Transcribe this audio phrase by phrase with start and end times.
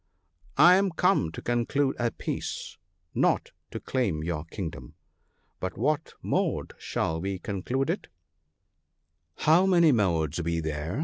[0.01, 0.57] PEACE.
[0.63, 2.77] 141 'I am come to conclude a peace,
[3.13, 4.95] not to claim your kingdom.
[5.59, 8.07] By what mode shall we conclude it?'
[9.03, 10.99] * How many modes be there